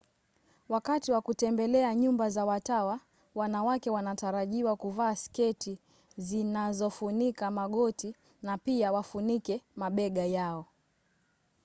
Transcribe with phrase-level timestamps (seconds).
[0.69, 2.99] wakati wa kutembelea nyumba za watawa
[3.35, 5.79] wanawake wanatarajiwa kuvaa sketi
[6.17, 10.65] zinazofunika magoti na pia wafunike mabega yao